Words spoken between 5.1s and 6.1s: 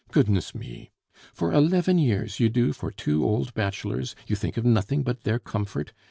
their comfort.